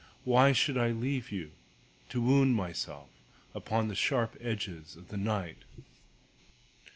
[0.23, 1.51] Why should I leave you,
[2.09, 3.07] To wound myself
[3.53, 5.57] upon the sharp edges of the night?